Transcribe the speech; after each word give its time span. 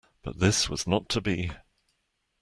But 0.23 0.39
this 0.39 0.67
was 0.67 0.87
not 0.87 1.09
to 1.09 1.21
be. 1.21 1.51